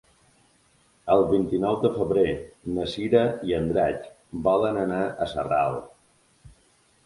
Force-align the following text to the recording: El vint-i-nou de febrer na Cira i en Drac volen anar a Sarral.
El 1.15 1.25
vint-i-nou 1.31 1.77
de 1.83 1.91
febrer 1.97 2.25
na 2.79 2.87
Cira 2.95 3.23
i 3.51 3.55
en 3.61 3.69
Drac 3.75 4.11
volen 4.51 4.83
anar 4.89 5.01
a 5.27 5.33
Sarral. 5.37 5.81